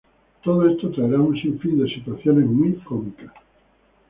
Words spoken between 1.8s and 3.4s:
situaciones muy cómicas.